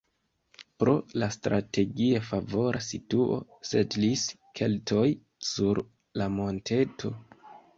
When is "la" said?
1.23-1.27, 6.23-6.31